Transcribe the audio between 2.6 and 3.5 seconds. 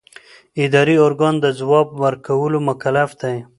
مکلف دی.